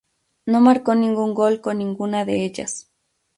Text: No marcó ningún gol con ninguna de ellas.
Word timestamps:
No 0.47 0.61
marcó 0.61 0.95
ningún 0.95 1.35
gol 1.35 1.61
con 1.61 1.77
ninguna 1.77 2.25
de 2.25 2.43
ellas. 2.43 2.89